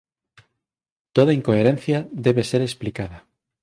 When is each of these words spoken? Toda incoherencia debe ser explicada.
Toda 1.15 1.35
incoherencia 1.39 1.99
debe 2.25 2.43
ser 2.51 2.61
explicada. 2.63 3.17